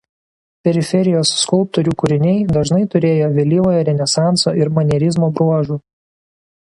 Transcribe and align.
Periferijos 0.67 1.33
skulptorių 1.43 1.93
kūriniai 2.03 2.39
dažnai 2.55 2.81
turėjo 2.95 3.29
vėlyvojo 3.37 3.85
renesanso 3.91 4.55
ir 4.63 4.73
manierizmo 4.79 5.31
bruožų. 5.39 5.79